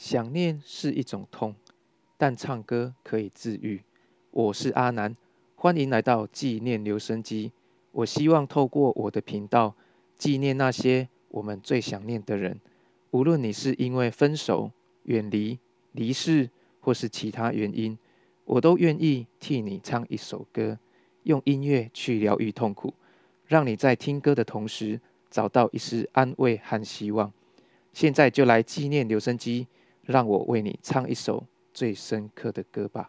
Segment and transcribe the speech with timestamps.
[0.00, 1.54] 想念是一种痛，
[2.16, 3.82] 但唱歌可以治愈。
[4.30, 5.14] 我是阿南，
[5.54, 7.52] 欢迎来到纪念留声机。
[7.92, 9.76] 我希望透过我的频道，
[10.16, 12.58] 纪念那些我们最想念的人。
[13.10, 15.58] 无论你是因为分手、远离、
[15.92, 16.48] 离世，
[16.80, 17.98] 或是其他原因，
[18.46, 20.78] 我都愿意替你唱一首歌，
[21.24, 22.94] 用音乐去疗愈痛苦，
[23.44, 24.98] 让你在听歌的同时
[25.30, 27.30] 找到一丝安慰和希望。
[27.92, 29.66] 现在就来纪念留声机，
[30.10, 33.08] 让我为你唱一首最深刻的歌吧。